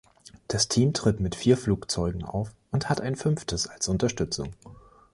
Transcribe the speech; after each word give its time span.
Das 0.47 0.67
Team 0.67 0.93
tritt 0.93 1.19
mit 1.19 1.35
vier 1.35 1.55
Flugzeugen 1.57 2.23
auf 2.25 2.55
und 2.71 2.89
hat 2.89 3.01
ein 3.01 3.15
fünftes 3.15 3.67
als 3.67 3.87
Unterstützung. 3.87 4.49